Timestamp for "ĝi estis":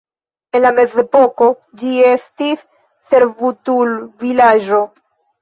1.81-2.65